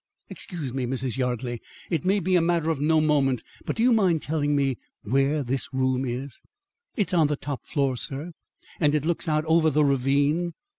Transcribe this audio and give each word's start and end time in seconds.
"Excuse 0.29 0.73
me, 0.73 0.87
Mrs. 0.87 1.15
Yardley, 1.15 1.61
it 1.91 2.03
may 2.03 2.19
be 2.19 2.35
a 2.35 2.41
matter 2.41 2.71
of 2.71 2.81
no 2.81 2.99
moment, 2.99 3.43
but 3.65 3.75
do 3.75 3.83
you 3.83 3.93
mind 3.93 4.23
telling 4.23 4.55
me 4.55 4.77
where 5.03 5.43
this 5.43 5.71
room 5.75 6.05
is?" 6.05 6.41
"It's 6.95 7.13
on 7.13 7.27
the 7.27 7.35
top 7.35 7.63
floor, 7.65 7.95
sir; 7.95 8.31
and 8.79 8.95
it 8.95 9.05
looks 9.05 9.27
out 9.27 9.45
over 9.45 9.69
the 9.69 9.85
ravine. 9.85 10.53